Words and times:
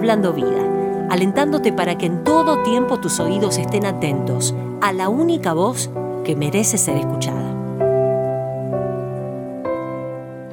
Hablando 0.00 0.32
Vida, 0.32 1.06
alentándote 1.10 1.74
para 1.74 1.98
que 1.98 2.06
en 2.06 2.24
todo 2.24 2.62
tiempo 2.62 3.00
tus 3.00 3.20
oídos 3.20 3.58
estén 3.58 3.84
atentos 3.84 4.54
a 4.80 4.94
la 4.94 5.10
única 5.10 5.52
voz 5.52 5.90
que 6.24 6.34
merece 6.34 6.78
ser 6.78 6.96
escuchada. 6.96 7.54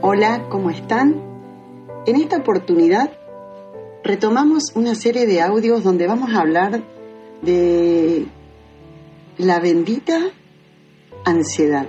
Hola, 0.02 0.44
¿cómo 0.50 0.70
están? 0.70 1.22
En 2.06 2.18
esta 2.18 2.36
oportunidad 2.36 3.10
retomamos 4.04 4.74
una 4.76 4.96
serie 4.96 5.26
de 5.26 5.42
audios 5.42 5.82
donde 5.82 6.08
vamos 6.08 6.34
a 6.34 6.42
hablar 6.42 6.82
de 7.42 8.26
la 9.38 9.62
bendita 9.62 10.20
ansiedad. 11.24 11.88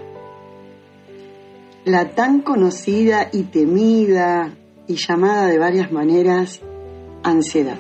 La 1.85 2.11
tan 2.11 2.41
conocida 2.41 3.31
y 3.33 3.43
temida 3.43 4.55
y 4.87 4.95
llamada 4.95 5.49
de 5.49 5.59
varias 5.59 5.91
maneras 5.91 6.63
ansiedad. 7.23 7.79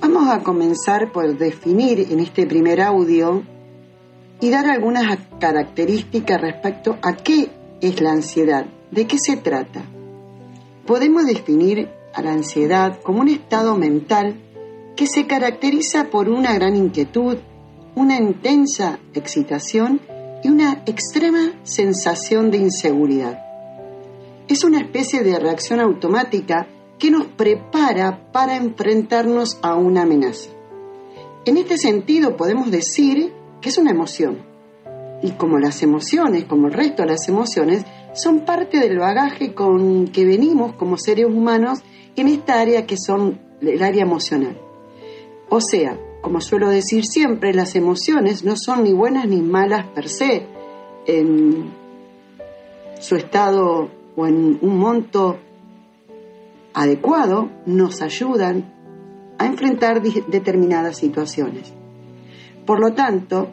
Vamos 0.00 0.28
a 0.30 0.42
comenzar 0.42 1.12
por 1.12 1.36
definir 1.36 2.06
en 2.10 2.20
este 2.20 2.46
primer 2.46 2.80
audio 2.80 3.42
y 4.40 4.50
dar 4.50 4.66
algunas 4.66 5.18
características 5.38 6.40
respecto 6.40 6.96
a 7.02 7.16
qué 7.16 7.50
es 7.80 8.00
la 8.00 8.12
ansiedad, 8.12 8.64
de 8.90 9.06
qué 9.06 9.18
se 9.18 9.36
trata. 9.36 9.82
Podemos 10.86 11.26
definir 11.26 11.88
a 12.14 12.22
la 12.22 12.32
ansiedad 12.32 12.98
como 13.02 13.20
un 13.20 13.28
estado 13.28 13.76
mental 13.76 14.34
que 14.96 15.06
se 15.06 15.26
caracteriza 15.26 16.04
por 16.10 16.28
una 16.28 16.54
gran 16.54 16.76
inquietud, 16.76 17.38
una 17.94 18.16
intensa 18.16 18.98
excitación 19.14 20.00
y 20.42 20.48
una 20.48 20.82
extrema 20.86 21.52
sensación 21.62 22.50
de 22.50 22.58
inseguridad. 22.58 23.38
Es 24.48 24.64
una 24.64 24.80
especie 24.80 25.22
de 25.22 25.38
reacción 25.38 25.80
automática 25.80 26.66
que 27.00 27.10
nos 27.10 27.26
prepara 27.26 28.30
para 28.30 28.56
enfrentarnos 28.56 29.58
a 29.62 29.74
una 29.74 30.02
amenaza. 30.02 30.50
En 31.46 31.56
este 31.56 31.78
sentido 31.78 32.36
podemos 32.36 32.70
decir 32.70 33.32
que 33.60 33.70
es 33.70 33.78
una 33.78 33.90
emoción. 33.90 34.38
Y 35.22 35.32
como 35.32 35.58
las 35.58 35.82
emociones, 35.82 36.44
como 36.44 36.68
el 36.68 36.74
resto 36.74 37.02
de 37.02 37.08
las 37.08 37.28
emociones, 37.28 37.84
son 38.12 38.40
parte 38.44 38.78
del 38.78 38.98
bagaje 38.98 39.54
con 39.54 40.08
que 40.08 40.26
venimos 40.26 40.74
como 40.74 40.98
seres 40.98 41.26
humanos 41.26 41.80
en 42.16 42.28
esta 42.28 42.60
área 42.60 42.86
que 42.86 42.98
son 42.98 43.40
el 43.62 43.82
área 43.82 44.02
emocional. 44.02 44.58
O 45.48 45.60
sea, 45.62 45.98
como 46.20 46.42
suelo 46.42 46.68
decir 46.68 47.06
siempre, 47.06 47.54
las 47.54 47.76
emociones 47.76 48.44
no 48.44 48.56
son 48.56 48.84
ni 48.84 48.92
buenas 48.92 49.26
ni 49.26 49.40
malas 49.40 49.86
per 49.86 50.08
se 50.08 50.46
en 51.06 51.70
su 53.00 53.16
estado 53.16 53.90
o 54.16 54.26
en 54.26 54.58
un 54.60 54.78
monto 54.78 55.38
adecuado, 56.74 57.50
nos 57.66 58.02
ayudan 58.02 58.72
a 59.38 59.46
enfrentar 59.46 60.02
determinadas 60.02 60.98
situaciones. 60.98 61.72
Por 62.66 62.80
lo 62.80 62.92
tanto, 62.92 63.48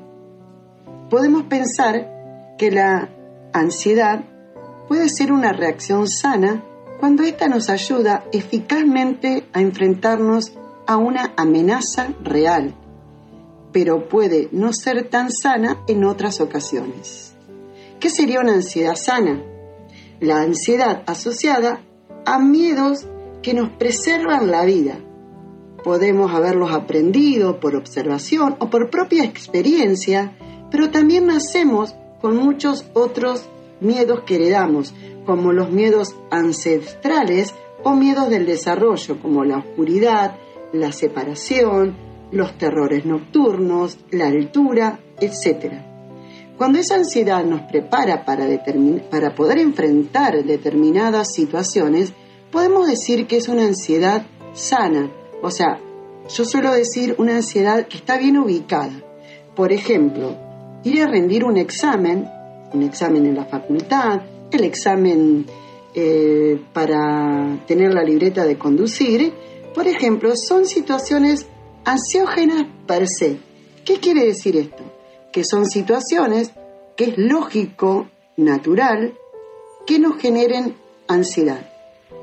podemos 1.10 1.44
pensar 1.44 2.56
que 2.58 2.72
la 2.72 3.10
ansiedad 3.54 4.24
puede 4.88 5.10
ser 5.10 5.32
una 5.32 5.54
reacción 5.54 6.08
sana 6.08 6.64
cuando 7.00 7.24
ésta 7.24 7.48
nos 7.48 7.70
ayuda 7.70 8.26
eficazmente 8.32 9.46
a 9.54 9.62
enfrentarnos 9.62 10.54
a 10.88 10.98
una 10.98 11.34
amenaza 11.38 12.14
real, 12.24 12.74
pero 13.72 14.08
puede 14.08 14.50
no 14.52 14.74
ser 14.74 15.10
tan 15.10 15.32
sana 15.32 15.84
en 15.88 16.04
otras 16.06 16.42
ocasiones. 16.42 17.34
¿Qué 18.00 18.10
sería 18.10 18.40
una 18.40 18.54
ansiedad 18.54 18.96
sana? 18.96 19.42
La 20.20 20.42
ansiedad 20.42 21.04
asociada 21.06 21.82
a 22.28 22.40
miedos 22.40 23.08
que 23.42 23.54
nos 23.54 23.70
preservan 23.70 24.52
la 24.52 24.66
vida. 24.66 25.00
Podemos 25.82 26.34
haberlos 26.34 26.74
aprendido 26.74 27.62
por 27.62 27.78
observación 27.78 28.58
o 28.60 28.70
por 28.70 28.90
propia 28.90 29.24
experiencia, 29.24 30.34
pero 30.70 30.92
también 30.92 31.28
nacemos 31.28 31.96
con 32.20 32.36
muchos 32.36 32.86
otros 32.94 33.48
miedos 33.80 34.24
que 34.26 34.36
heredamos, 34.36 34.94
como 35.26 35.54
los 35.54 35.72
miedos 35.72 36.18
ancestrales 36.30 37.56
o 37.86 37.96
miedos 37.96 38.30
del 38.30 38.46
desarrollo, 38.46 39.22
como 39.22 39.46
la 39.46 39.60
oscuridad, 39.60 40.36
la 40.74 40.92
separación, 40.92 41.96
los 42.32 42.58
terrores 42.58 43.06
nocturnos, 43.06 44.00
la 44.12 44.28
altura, 44.28 45.00
etc. 45.22 45.87
Cuando 46.58 46.80
esa 46.80 46.96
ansiedad 46.96 47.46
nos 47.46 47.62
prepara 47.62 48.26
para, 48.26 49.36
poder 49.36 49.60
enfrentar 49.60 50.44
determinadas 50.44 51.32
situaciones, 51.32 52.14
podemos 52.52 52.88
decir 52.88 53.28
que 53.28 53.38
es 53.38 53.48
una 53.48 53.66
ansiedad 53.66 54.26
sana, 54.54 55.12
o 55.44 55.52
sea, 55.52 55.80
yo 56.36 56.46
suelo 56.46 56.74
decir 56.74 57.14
una 57.20 57.36
ansiedad 57.36 57.88
que 57.88 57.98
está 57.98 58.18
bien 58.18 58.38
ubicada. 58.38 59.04
Por 59.56 59.72
ejemplo, 59.72 60.36
ir 60.84 61.04
a 61.04 61.08
rendir 61.08 61.46
un 61.46 61.58
examen, 61.58 62.28
un 62.74 62.82
examen 62.82 63.28
en 63.28 63.36
la 63.36 63.46
facultad, 63.46 64.22
el 64.52 64.64
examen 64.64 65.46
eh, 65.94 66.60
para 66.74 67.60
tener 67.68 67.94
la 67.94 68.04
libreta 68.04 68.46
de 68.46 68.58
conducir, 68.58 69.32
por 69.76 69.88
ejemplo, 69.88 70.36
son 70.36 70.66
situaciones 70.66 71.46
ansiógenas 71.86 72.66
per 72.88 73.08
se. 73.08 73.38
¿Qué 73.86 74.00
quiere 74.00 74.26
decir 74.26 74.58
esto? 74.58 74.97
Que 75.38 75.44
son 75.44 75.68
situaciones 75.68 76.50
que 76.96 77.04
es 77.04 77.18
lógico, 77.20 78.08
natural, 78.38 79.14
que 79.86 80.00
nos 80.00 80.18
generen 80.18 80.76
ansiedad. 81.08 81.62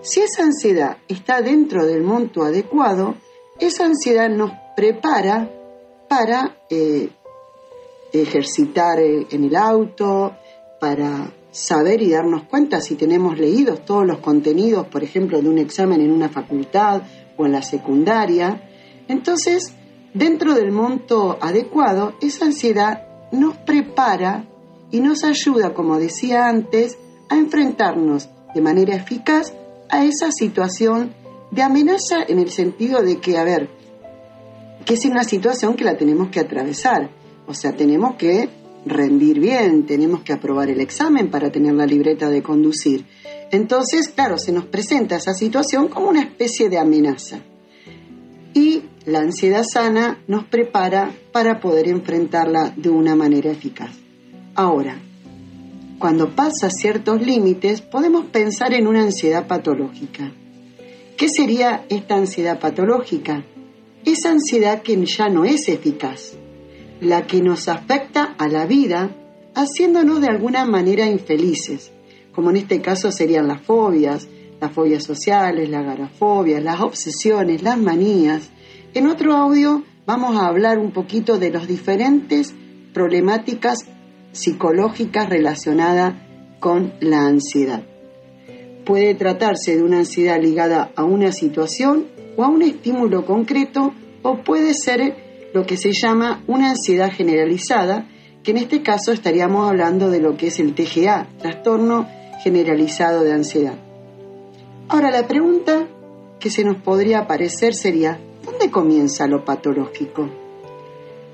Si 0.03 0.19
esa 0.19 0.43
ansiedad 0.43 0.97
está 1.07 1.41
dentro 1.41 1.87
del 1.87 2.03
monto 2.03 2.43
adecuado, 2.43 3.15
esa 3.61 3.85
ansiedad 3.85 4.29
nos 4.29 4.51
prepara 4.75 5.49
para 6.09 6.57
eh, 6.69 7.09
ejercitar 8.13 8.99
en 8.99 9.45
el 9.45 9.55
auto, 9.55 10.35
para 10.81 11.31
saber 11.53 12.03
y 12.03 12.11
darnos 12.11 12.49
cuenta 12.49 12.81
si 12.81 12.97
tenemos 12.97 13.39
leídos 13.39 13.85
todos 13.85 14.05
los 14.05 14.19
contenidos, 14.19 14.89
por 14.89 15.05
ejemplo, 15.05 15.41
de 15.41 15.49
un 15.49 15.59
examen 15.59 16.01
en 16.01 16.11
una 16.11 16.31
facultad 16.31 17.03
o 17.37 17.47
en 17.47 17.53
la 17.53 17.63
secundaria. 17.63 18.61
Entonces, 19.07 19.73
dentro 20.15 20.55
del 20.55 20.73
monto 20.73 21.39
adecuado, 21.41 22.15
esa 22.23 22.47
ansiedad 22.47 23.07
nos 23.33 23.57
prepara 23.57 24.47
y 24.91 25.01
nos 25.01 25.25
ayuda, 25.25 25.75
como 25.75 25.99
decía 25.99 26.49
antes, 26.49 26.97
a 27.29 27.37
enfrentarnos 27.37 28.31
de 28.55 28.61
manera 28.61 28.95
eficaz 28.95 29.53
a 29.91 30.05
esa 30.05 30.31
situación 30.31 31.13
de 31.51 31.63
amenaza 31.63 32.23
en 32.27 32.39
el 32.39 32.51
sentido 32.51 33.03
de 33.03 33.19
que, 33.19 33.37
a 33.37 33.45
ver, 33.45 33.69
que 34.85 34.95
es 34.95 35.05
una 35.05 35.25
situación 35.25 35.75
que 35.75 35.85
la 35.85 35.97
tenemos 35.97 36.29
que 36.29 36.41
atravesar. 36.41 37.11
O 37.47 37.55
sea, 37.55 37.73
tenemos 37.73 38.17
que 38.17 38.49
rendir 38.87 39.41
bien, 39.41 39.87
tenemos 39.87 40.21
que 40.23 40.33
aprobar 40.33 40.71
el 40.71 40.81
examen 40.81 41.31
para 41.31 41.51
tener 41.51 41.75
la 41.75 41.87
libreta 41.87 42.29
de 42.29 42.43
conducir. 42.43 43.07
Entonces, 43.51 44.09
claro, 44.09 44.39
se 44.39 44.53
nos 44.53 44.67
presenta 44.67 45.17
esa 45.17 45.35
situación 45.35 45.89
como 45.89 46.09
una 46.09 46.23
especie 46.23 46.69
de 46.69 46.79
amenaza. 46.79 47.41
La 49.07 49.19
ansiedad 49.21 49.65
sana 49.71 50.23
nos 50.27 50.45
prepara 50.45 51.13
para 51.31 51.61
poder 51.61 51.89
enfrentarla 51.89 52.73
de 52.75 52.89
una 52.89 53.15
manera 53.15 53.51
eficaz. 53.51 53.91
Ahora, 54.55 54.99
cuando 55.99 56.35
pasa 56.35 56.71
ciertos 56.71 57.21
límites, 57.21 57.83
podemos 57.83 58.27
pensar 58.27 58.73
en 58.73 58.87
una 58.87 59.03
ansiedad 59.03 59.47
patológica. 59.47 60.33
¿Qué 61.17 61.29
sería 61.29 61.85
esta 61.89 62.17
ansiedad 62.17 62.59
patológica? 62.59 63.45
Esa 64.05 64.31
ansiedad 64.31 64.83
que 64.83 65.03
ya 65.05 65.29
no 65.29 65.45
es 65.45 65.69
eficaz, 65.69 66.33
la 67.01 67.27
que 67.27 67.43
nos 67.43 67.69
afecta 67.69 68.35
a 68.39 68.49
la 68.49 68.67
vida 68.67 69.11
haciéndonos 69.55 70.21
de 70.21 70.29
alguna 70.29 70.65
manera 70.65 71.07
infelices, 71.07 71.93
como 72.35 72.51
en 72.51 72.57
este 72.57 72.81
caso 72.81 73.13
serían 73.13 73.49
las 73.49 73.63
fobias, 73.63 74.29
las 74.61 74.73
fobias 74.73 75.05
sociales, 75.05 75.69
la 75.69 75.81
agorafobia, 75.81 76.61
las 76.61 76.81
obsesiones, 76.81 77.63
las 77.63 77.79
manías. 77.79 78.51
En 78.95 79.09
otro 79.09 79.33
audio 79.33 79.83
vamos 80.07 80.37
a 80.37 80.47
hablar 80.47 80.79
un 80.79 80.93
poquito 80.93 81.37
de 81.37 81.51
las 81.51 81.67
diferentes 81.67 82.55
problemáticas 82.93 83.81
psicológicas 84.31 85.29
relacionadas 85.29 86.15
con 86.61 86.93
la 87.01 87.27
ansiedad. 87.27 87.83
Puede 88.87 89.17
tratarse 89.17 89.75
de 89.75 89.83
una 89.83 89.99
ansiedad 89.99 90.41
ligada 90.41 90.93
a 90.95 91.03
una 91.03 91.33
situación 91.33 92.07
o 92.37 92.45
a 92.45 92.49
un 92.49 92.63
estímulo 92.63 93.27
concreto 93.27 93.93
o 94.23 94.45
puede 94.45 94.75
ser 94.75 95.51
lo 95.53 95.67
que 95.67 95.77
se 95.77 95.91
llama 95.91 96.45
una 96.47 96.71
ansiedad 96.71 97.11
generalizada, 97.11 98.07
que 98.45 98.53
en 98.53 98.59
este 98.59 98.83
caso 98.83 99.11
estaríamos 99.11 99.69
hablando 99.69 100.09
de 100.09 100.21
lo 100.21 100.37
que 100.37 100.47
es 100.49 100.61
el 100.61 100.73
TGA, 100.73 101.27
trastorno 101.41 102.07
generalizado 102.45 103.25
de 103.25 103.33
ansiedad. 103.33 103.75
Ahora 104.89 105.11
la 105.11 105.27
pregunta 105.27 105.89
que 106.39 106.51
se 106.51 106.63
nos 106.63 106.77
podría 106.77 107.21
aparecer 107.21 107.75
sería, 107.75 108.21
¿dónde 108.65 108.73
comienza 108.73 109.27
lo 109.27 109.45
patológico? 109.45 110.27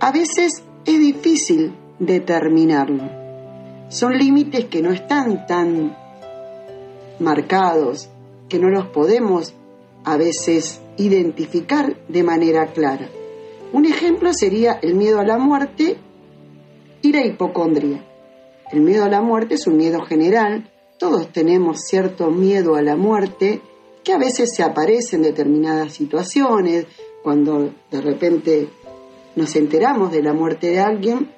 A 0.00 0.11
veces 0.11 0.65
es 0.85 0.99
difícil 0.99 1.73
determinarlo. 2.00 3.05
Son 3.88 4.19
límites 4.19 4.65
que 4.65 4.82
no 4.82 4.91
están 4.91 5.47
tan 5.47 5.97
marcados, 7.21 8.11
que 8.49 8.59
no 8.59 8.69
los 8.69 8.87
podemos 8.87 9.55
a 10.03 10.17
veces 10.17 10.81
identificar 10.97 11.97
de 12.09 12.25
manera 12.25 12.67
clara. 12.73 13.09
Un 13.73 13.85
ejemplo 13.85 14.32
sería 14.35 14.81
el 14.82 14.97
miedo 14.97 15.21
a 15.21 15.25
la 15.25 15.38
muerte 15.38 15.99
y 17.00 17.12
la 17.12 17.25
hipocondria. 17.25 18.05
El 18.73 18.81
miedo 18.81 19.05
a 19.05 19.09
la 19.09 19.21
muerte 19.21 19.55
es 19.55 19.69
un 19.69 19.77
miedo 19.77 20.00
general, 20.00 20.69
todos 20.99 21.32
tenemos 21.32 21.82
cierto 21.82 22.29
miedo 22.32 22.75
a 22.75 22.82
la 22.82 22.97
muerte 22.97 23.61
que 24.03 24.12
a 24.12 24.19
veces 24.19 24.50
se 24.53 24.65
aparece 24.65 25.17
en 25.17 25.23
determinadas 25.23 25.93
situaciones, 25.93 26.87
cuando 27.22 27.72
de 27.90 28.00
repente 28.00 28.69
nos 29.37 29.55
enteramos 29.56 30.12
de 30.12 30.22
la 30.22 30.32
muerte 30.32 30.69
de 30.69 30.81
alguien, 30.81 31.31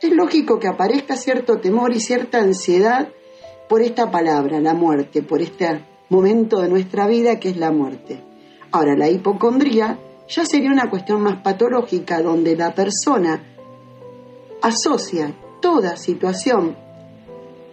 es 0.00 0.12
lógico 0.12 0.58
que 0.58 0.68
aparezca 0.68 1.16
cierto 1.16 1.58
temor 1.58 1.94
y 1.94 2.00
cierta 2.00 2.38
ansiedad 2.38 3.08
por 3.68 3.82
esta 3.82 4.10
palabra, 4.10 4.60
la 4.60 4.74
muerte, 4.74 5.22
por 5.22 5.40
este 5.40 5.84
momento 6.08 6.60
de 6.60 6.68
nuestra 6.68 7.06
vida 7.06 7.40
que 7.40 7.50
es 7.50 7.56
la 7.56 7.70
muerte. 7.70 8.20
Ahora, 8.70 8.96
la 8.96 9.08
hipocondría 9.08 9.98
ya 10.28 10.44
sería 10.44 10.70
una 10.70 10.90
cuestión 10.90 11.22
más 11.22 11.42
patológica 11.42 12.20
donde 12.20 12.56
la 12.56 12.74
persona 12.74 13.42
asocia 14.60 15.34
toda 15.60 15.96
situación 15.96 16.76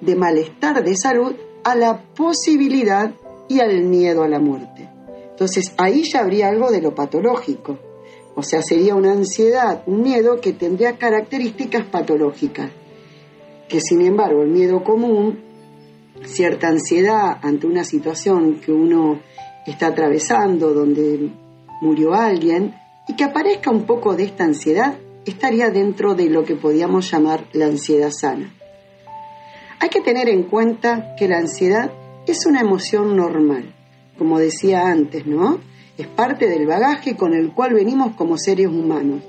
de 0.02 0.16
malestar 0.16 0.84
de 0.84 0.96
salud 0.96 1.36
a 1.64 1.76
la 1.76 2.02
posibilidad 2.16 3.12
y 3.48 3.60
al 3.60 3.82
miedo 3.84 4.24
a 4.24 4.30
la 4.30 4.40
muerte. 4.40 4.79
Entonces 5.40 5.74
ahí 5.78 6.04
ya 6.04 6.20
habría 6.20 6.50
algo 6.50 6.70
de 6.70 6.82
lo 6.82 6.94
patológico. 6.94 7.80
O 8.36 8.44
sea, 8.44 8.62
sería 8.62 8.94
una 8.94 9.14
ansiedad, 9.14 9.84
un 9.86 10.04
miedo 10.04 10.42
que 10.42 10.52
tendría 10.52 10.98
características 10.98 11.86
patológicas. 11.86 12.70
Que 13.70 13.80
sin 13.80 14.02
embargo 14.02 14.42
el 14.42 14.50
miedo 14.50 14.84
común, 14.84 15.40
cierta 16.26 16.68
ansiedad 16.68 17.38
ante 17.42 17.68
una 17.68 17.86
situación 17.86 18.60
que 18.60 18.74
uno 18.74 19.22
está 19.66 19.88
atravesando, 19.88 20.74
donde 20.74 21.30
murió 21.80 22.16
alguien, 22.16 22.76
y 23.08 23.16
que 23.16 23.24
aparezca 23.24 23.72
un 23.72 23.86
poco 23.86 24.18
de 24.18 24.26
esta 24.26 24.44
ansiedad, 24.44 24.96
estaría 25.26 25.70
dentro 25.70 26.16
de 26.16 26.30
lo 26.30 26.44
que 26.44 26.56
podríamos 26.56 27.10
llamar 27.10 27.46
la 27.54 27.68
ansiedad 27.68 28.12
sana. 28.12 28.54
Hay 29.80 29.88
que 29.88 30.02
tener 30.02 30.28
en 30.28 30.44
cuenta 30.44 31.16
que 31.18 31.30
la 31.30 31.38
ansiedad 31.38 31.94
es 32.28 32.46
una 32.46 32.60
emoción 32.60 33.16
normal, 33.16 33.74
como 34.20 34.38
decía 34.38 34.86
antes, 34.86 35.26
¿no? 35.26 35.60
Es 35.98 36.06
parte 36.06 36.48
del 36.48 36.68
bagaje 36.68 37.16
con 37.16 37.34
el 37.34 37.52
cual 37.52 37.74
venimos 37.74 38.16
como 38.16 38.38
seres 38.38 38.68
humanos. 38.68 39.24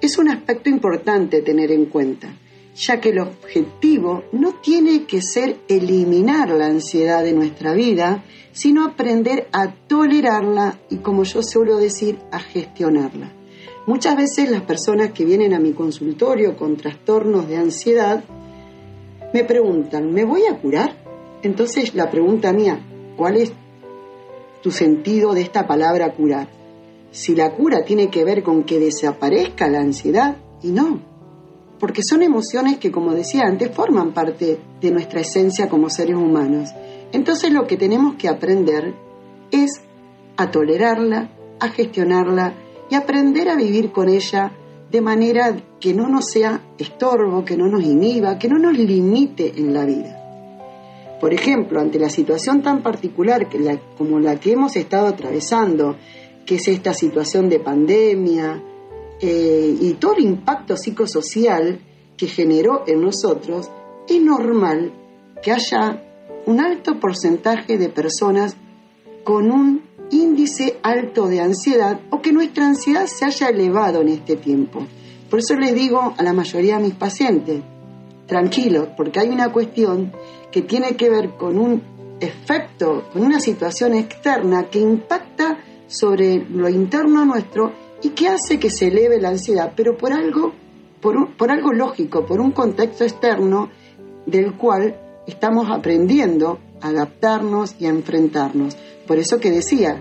Es 0.00 0.18
un 0.18 0.28
aspecto 0.28 0.68
importante 0.68 1.42
tener 1.42 1.70
en 1.70 1.86
cuenta, 1.86 2.34
ya 2.74 3.00
que 3.00 3.10
el 3.10 3.20
objetivo 3.20 4.24
no 4.32 4.54
tiene 4.54 5.04
que 5.04 5.22
ser 5.22 5.58
eliminar 5.68 6.48
la 6.50 6.66
ansiedad 6.66 7.22
de 7.22 7.32
nuestra 7.32 7.74
vida, 7.74 8.24
sino 8.52 8.84
aprender 8.84 9.46
a 9.52 9.72
tolerarla 9.72 10.78
y, 10.90 10.96
como 10.96 11.22
yo 11.24 11.42
suelo 11.42 11.76
decir, 11.76 12.18
a 12.32 12.40
gestionarla. 12.40 13.32
Muchas 13.86 14.16
veces 14.16 14.50
las 14.50 14.62
personas 14.62 15.12
que 15.12 15.24
vienen 15.24 15.52
a 15.52 15.60
mi 15.60 15.72
consultorio 15.72 16.56
con 16.56 16.76
trastornos 16.76 17.46
de 17.48 17.58
ansiedad 17.58 18.24
me 19.34 19.44
preguntan, 19.44 20.12
¿me 20.12 20.24
voy 20.24 20.46
a 20.46 20.56
curar? 20.56 20.96
Entonces 21.42 21.94
la 21.94 22.10
pregunta 22.10 22.52
mía, 22.52 22.78
¿cuál 23.16 23.36
es 23.36 23.52
tu 24.64 24.70
sentido 24.70 25.34
de 25.34 25.42
esta 25.42 25.66
palabra 25.66 26.14
curar? 26.14 26.48
Si 27.10 27.34
la 27.34 27.52
cura 27.52 27.84
tiene 27.84 28.08
que 28.08 28.24
ver 28.24 28.42
con 28.42 28.64
que 28.64 28.78
desaparezca 28.78 29.68
la 29.68 29.80
ansiedad, 29.80 30.38
y 30.62 30.70
no, 30.70 31.00
porque 31.78 32.02
son 32.02 32.22
emociones 32.22 32.78
que, 32.78 32.90
como 32.90 33.12
decía 33.12 33.42
antes, 33.42 33.70
forman 33.74 34.14
parte 34.14 34.58
de 34.80 34.90
nuestra 34.90 35.20
esencia 35.20 35.68
como 35.68 35.90
seres 35.90 36.16
humanos. 36.16 36.70
Entonces 37.12 37.52
lo 37.52 37.66
que 37.66 37.76
tenemos 37.76 38.14
que 38.14 38.26
aprender 38.26 38.94
es 39.50 39.82
a 40.38 40.50
tolerarla, 40.50 41.28
a 41.60 41.68
gestionarla 41.68 42.54
y 42.90 42.94
aprender 42.94 43.50
a 43.50 43.56
vivir 43.56 43.92
con 43.92 44.08
ella 44.08 44.50
de 44.90 45.00
manera 45.02 45.54
que 45.78 45.92
no 45.92 46.08
nos 46.08 46.30
sea 46.30 46.62
estorbo, 46.78 47.44
que 47.44 47.58
no 47.58 47.68
nos 47.68 47.84
inhiba, 47.84 48.38
que 48.38 48.48
no 48.48 48.58
nos 48.58 48.78
limite 48.78 49.52
en 49.58 49.74
la 49.74 49.84
vida. 49.84 50.23
Por 51.24 51.32
ejemplo, 51.32 51.80
ante 51.80 51.98
la 51.98 52.10
situación 52.10 52.60
tan 52.60 52.82
particular 52.82 53.48
como 53.96 54.20
la 54.20 54.38
que 54.38 54.52
hemos 54.52 54.76
estado 54.76 55.06
atravesando, 55.06 55.96
que 56.44 56.56
es 56.56 56.68
esta 56.68 56.92
situación 56.92 57.48
de 57.48 57.60
pandemia 57.60 58.62
eh, 59.22 59.74
y 59.80 59.94
todo 59.94 60.16
el 60.18 60.24
impacto 60.24 60.76
psicosocial 60.76 61.80
que 62.14 62.26
generó 62.26 62.84
en 62.86 63.00
nosotros, 63.00 63.70
es 64.06 64.20
normal 64.20 64.92
que 65.42 65.52
haya 65.52 66.04
un 66.44 66.60
alto 66.60 67.00
porcentaje 67.00 67.78
de 67.78 67.88
personas 67.88 68.54
con 69.24 69.50
un 69.50 69.80
índice 70.10 70.76
alto 70.82 71.26
de 71.26 71.40
ansiedad 71.40 72.00
o 72.10 72.20
que 72.20 72.34
nuestra 72.34 72.66
ansiedad 72.66 73.06
se 73.06 73.24
haya 73.24 73.48
elevado 73.48 74.02
en 74.02 74.08
este 74.08 74.36
tiempo. 74.36 74.86
Por 75.30 75.38
eso 75.38 75.56
les 75.56 75.74
digo 75.74 76.12
a 76.18 76.22
la 76.22 76.34
mayoría 76.34 76.76
de 76.76 76.82
mis 76.82 76.94
pacientes, 76.94 77.62
tranquilos, 78.26 78.88
porque 78.96 79.20
hay 79.20 79.28
una 79.28 79.52
cuestión 79.52 80.12
que 80.50 80.62
tiene 80.62 80.96
que 80.96 81.10
ver 81.10 81.30
con 81.36 81.58
un 81.58 81.82
efecto, 82.20 83.04
con 83.12 83.22
una 83.22 83.40
situación 83.40 83.94
externa 83.94 84.64
que 84.64 84.80
impacta 84.80 85.58
sobre 85.86 86.44
lo 86.48 86.68
interno 86.68 87.24
nuestro 87.24 87.72
y 88.02 88.10
que 88.10 88.28
hace 88.28 88.58
que 88.58 88.70
se 88.70 88.88
eleve 88.88 89.20
la 89.20 89.30
ansiedad, 89.30 89.72
pero 89.74 89.96
por 89.96 90.12
algo, 90.12 90.52
por, 91.00 91.36
por 91.36 91.50
algo 91.50 91.72
lógico, 91.72 92.24
por 92.26 92.40
un 92.40 92.52
contexto 92.52 93.04
externo 93.04 93.70
del 94.26 94.54
cual 94.54 94.96
estamos 95.26 95.70
aprendiendo 95.70 96.58
a 96.80 96.88
adaptarnos 96.88 97.76
y 97.78 97.86
a 97.86 97.90
enfrentarnos. 97.90 98.76
Por 99.06 99.18
eso 99.18 99.38
que 99.38 99.50
decía, 99.50 100.00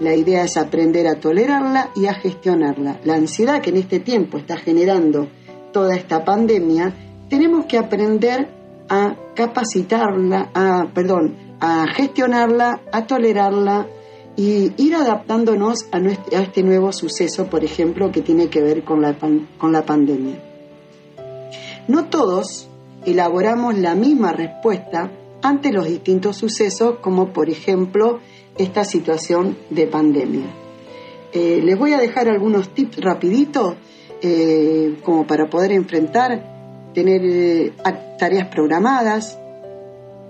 la 0.00 0.14
idea 0.14 0.44
es 0.44 0.56
aprender 0.56 1.06
a 1.06 1.20
tolerarla 1.20 1.90
y 1.94 2.06
a 2.06 2.14
gestionarla. 2.14 3.00
La 3.04 3.14
ansiedad 3.14 3.60
que 3.60 3.70
en 3.70 3.76
este 3.76 4.00
tiempo 4.00 4.38
está 4.38 4.56
generando 4.56 5.28
toda 5.72 5.94
esta 5.94 6.24
pandemia, 6.24 6.92
tenemos 7.28 7.66
que 7.66 7.78
aprender 7.78 8.48
a 8.88 9.16
capacitarla, 9.34 10.50
a, 10.54 10.88
perdón, 10.94 11.36
a 11.60 11.86
gestionarla, 11.88 12.80
a 12.92 13.06
tolerarla 13.06 13.86
y 14.36 14.72
ir 14.76 14.94
adaptándonos 14.94 15.86
a, 15.92 15.98
este 16.40 16.62
nuevo 16.62 16.92
suceso, 16.92 17.46
por 17.46 17.64
ejemplo, 17.64 18.10
que 18.12 18.20
tiene 18.20 18.48
que 18.48 18.60
ver 18.60 18.84
con 18.84 19.00
la, 19.00 19.16
con 19.58 19.72
la 19.72 19.84
pandemia. 19.84 20.36
No 21.88 22.06
todos 22.06 22.68
elaboramos 23.04 23.78
la 23.78 23.94
misma 23.94 24.32
respuesta 24.32 25.10
ante 25.42 25.72
los 25.72 25.86
distintos 25.86 26.36
sucesos, 26.36 26.96
como 27.00 27.32
por 27.32 27.50
ejemplo 27.50 28.20
esta 28.56 28.84
situación 28.84 29.56
de 29.70 29.86
pandemia. 29.86 30.46
Eh, 31.32 31.60
les 31.62 31.78
voy 31.78 31.92
a 31.92 31.98
dejar 31.98 32.28
algunos 32.28 32.70
tips 32.70 33.00
rapiditos 33.02 33.74
eh, 34.22 34.96
como 35.02 35.26
para 35.26 35.50
poder 35.50 35.72
enfrentar 35.72 36.53
tener 36.94 37.20
eh, 37.24 37.72
tareas 38.18 38.48
programadas, 38.48 39.38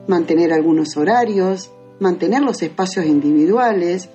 mantener 0.09 0.53
algunos 0.53 0.97
horarios, 0.97 1.71
mantener 2.01 2.43
los 2.43 2.63
espacios 2.63 3.07
individuales, 3.07 4.09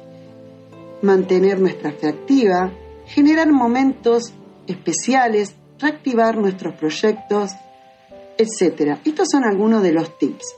mantener 1.01 1.59
nuestra 1.59 1.91
fe 1.91 2.07
activa, 2.07 2.71
generar 3.05 3.51
momentos 3.51 4.33
especiales, 4.67 5.55
reactivar 5.79 6.37
nuestros 6.37 6.75
proyectos, 6.75 7.51
etc. 8.37 8.97
Estos 9.05 9.29
son 9.31 9.45
algunos 9.45 9.81
de 9.81 9.93
los 9.93 10.17
tips. 10.17 10.55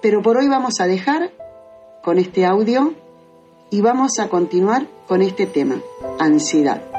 Pero 0.00 0.22
por 0.22 0.36
hoy 0.36 0.48
vamos 0.48 0.80
a 0.80 0.86
dejar 0.86 1.32
con 2.02 2.18
este 2.18 2.44
audio 2.46 2.94
y 3.70 3.80
vamos 3.80 4.18
a 4.18 4.28
continuar 4.28 4.86
con 5.06 5.22
este 5.22 5.46
tema, 5.46 5.80
ansiedad. 6.18 6.95